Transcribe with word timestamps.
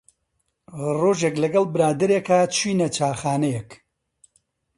ڕۆژێک 0.99 1.35
لەگەڵ 1.43 1.65
برادەرێکا 1.73 2.39
چووینە 2.55 2.87
چاخانەیەک 2.95 3.69